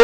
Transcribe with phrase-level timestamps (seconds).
[0.00, 0.03] う。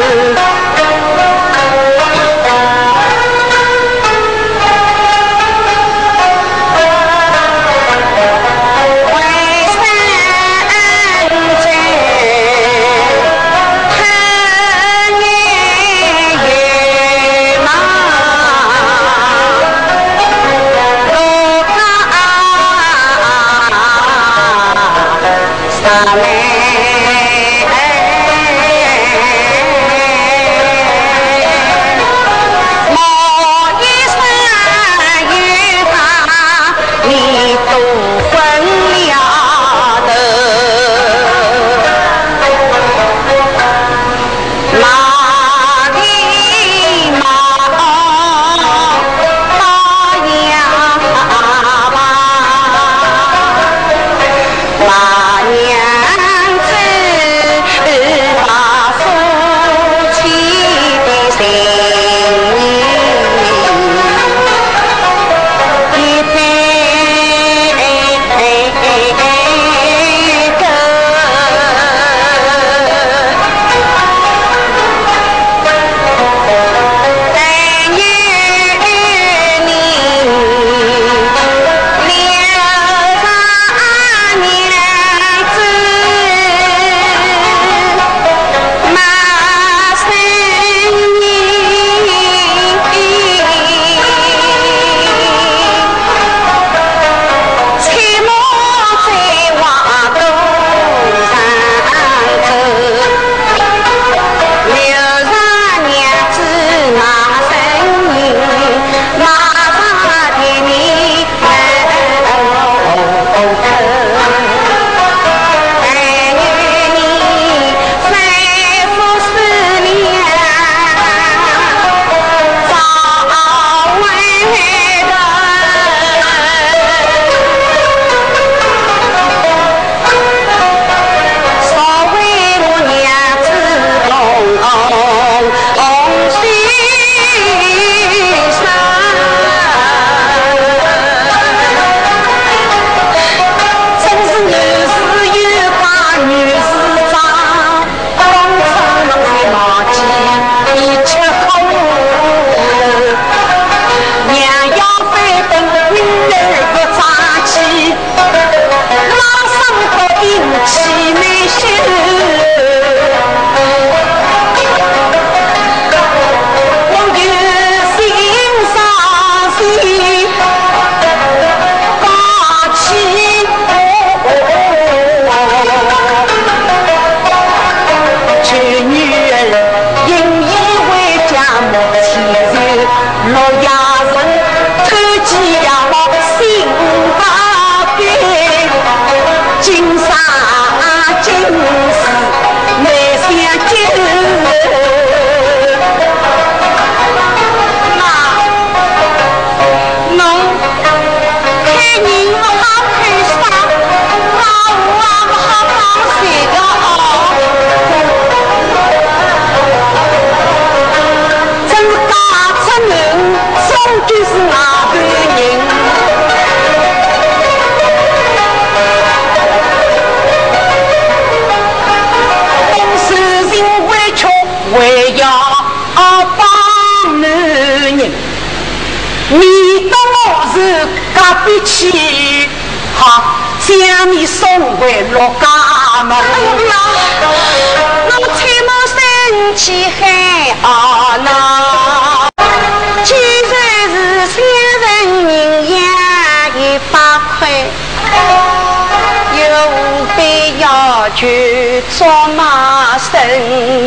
[251.89, 253.19] 做马生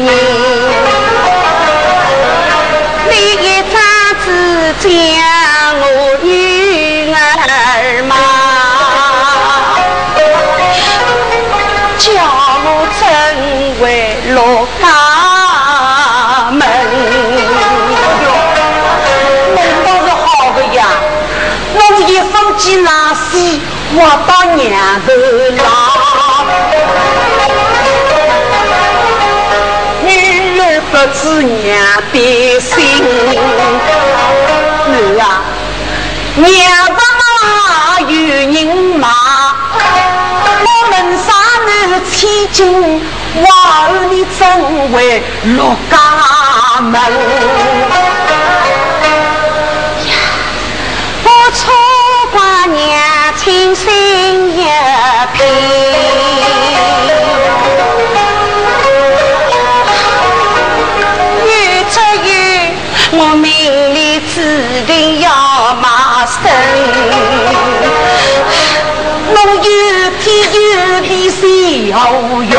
[0.07, 0.09] 意，
[3.09, 3.75] 你一咋
[4.25, 4.27] 子
[4.81, 4.89] 将
[5.81, 5.83] 我
[6.23, 7.17] 女儿
[8.05, 8.15] 骂，
[11.99, 12.05] 叫
[12.65, 12.67] 我
[12.99, 13.03] 怎
[13.81, 13.83] 会
[14.35, 14.39] 落
[14.81, 14.85] 家
[16.53, 16.61] 门？
[19.55, 20.79] 难道是好个呀？
[21.75, 23.61] 我一封寄拉西，
[23.95, 24.63] 我到娘
[25.07, 25.09] 头
[25.63, 26.04] 来。
[30.95, 31.77] 不知娘
[32.13, 32.79] 的心，
[34.87, 34.89] 我
[35.21, 35.43] 啊，
[36.37, 36.47] 娘
[36.87, 38.55] 不骂有人
[39.01, 39.09] 骂，
[40.47, 40.49] 我
[40.91, 41.27] 们三
[41.91, 42.15] 个千
[42.53, 43.03] 金，
[43.43, 43.45] 娃
[43.89, 44.41] 儿你怎
[44.93, 44.95] 会
[45.57, 45.59] 落
[45.91, 45.93] 家
[46.81, 46.95] 门？
[72.05, 72.57] 好友。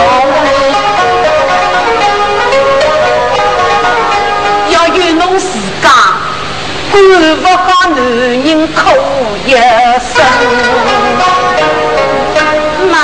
[4.72, 5.86] 要有侬自家，
[6.92, 6.94] 管
[7.38, 7.98] 不好男
[8.42, 8.80] 人哭
[9.46, 10.18] 一声。
[12.90, 12.96] 妈，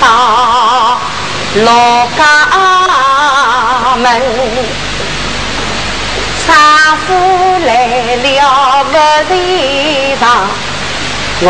[0.00, 1.70] 老
[2.16, 2.20] 家
[3.96, 4.06] 门，
[6.46, 6.48] 丈
[7.06, 7.08] 夫
[7.64, 7.68] 来
[8.16, 8.24] 了
[8.84, 9.32] 不在
[10.20, 10.22] 场，
[11.40, 11.46] 我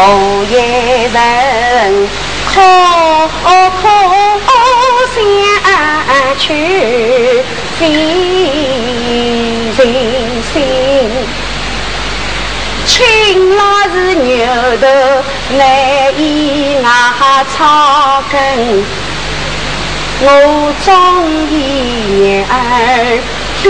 [0.50, 0.52] 一
[1.12, 1.16] 人
[2.46, 2.52] 哭
[3.40, 3.82] 哭
[5.14, 5.16] 想
[6.38, 6.44] 去
[7.78, 7.80] 心
[9.76, 9.78] 人
[10.52, 10.54] 心，
[12.86, 12.92] 青
[13.56, 13.60] 老
[13.92, 14.28] 是牛
[14.80, 14.82] 头
[15.56, 15.60] 难
[16.18, 16.22] 以
[16.94, 18.38] 牙草根。
[20.20, 20.26] 我
[20.84, 20.88] 中
[21.50, 21.52] 意
[22.08, 22.14] 女
[22.48, 22.52] 儿
[23.60, 23.62] 听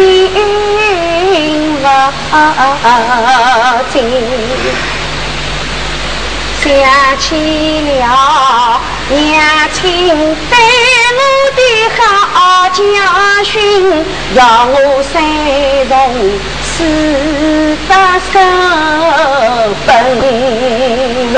[1.81, 1.87] 不
[3.91, 3.95] 进，
[6.61, 6.65] 想
[7.19, 7.25] 起
[7.81, 7.99] 了
[9.09, 9.13] 娘
[9.73, 9.83] 亲
[10.51, 10.55] 对
[11.17, 11.21] 我
[11.57, 11.59] 的
[11.99, 12.79] 好教
[13.43, 13.53] 训，
[14.35, 15.13] 要我三
[15.89, 15.93] 从
[16.63, 16.75] 四
[17.89, 17.91] 百
[18.33, 18.35] 守
[19.87, 19.89] 本
[21.33, 21.35] 分。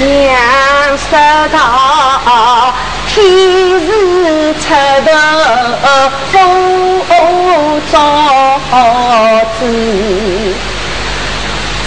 [0.00, 1.08] 娘说
[1.52, 2.74] 道
[3.06, 3.14] ：“天
[3.80, 3.86] 时
[4.60, 4.64] 出
[5.04, 5.06] 头
[6.32, 6.34] 不
[7.92, 7.94] 早
[9.60, 9.62] 子，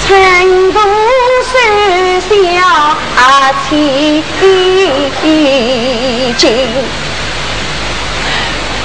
[0.07, 0.09] 成
[0.71, 0.79] 功
[1.43, 1.51] 收
[2.29, 2.31] 下
[3.69, 4.45] 千金。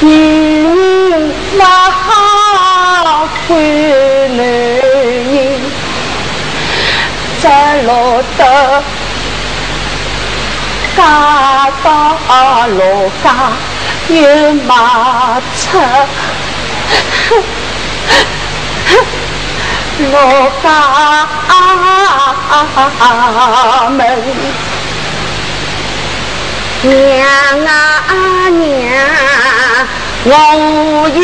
[0.00, 0.10] 女
[1.10, 1.12] 人
[1.56, 3.52] 那好闺
[4.26, 4.40] 女
[7.40, 7.88] 在路
[8.36, 8.82] 的
[10.96, 11.86] 家到
[12.68, 13.26] 路家
[14.08, 15.78] 有马车，
[19.98, 20.12] 路
[20.62, 20.66] 家
[23.90, 24.00] 门
[26.82, 26.90] 娘
[27.66, 27.68] 啊
[28.50, 28.60] 娘。
[30.24, 30.28] 我
[31.08, 31.20] 有